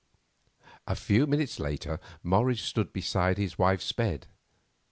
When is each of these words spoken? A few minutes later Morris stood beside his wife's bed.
A 0.87 0.95
few 0.95 1.27
minutes 1.27 1.59
later 1.59 1.99
Morris 2.23 2.59
stood 2.61 2.91
beside 2.91 3.37
his 3.37 3.59
wife's 3.59 3.91
bed. 3.91 4.25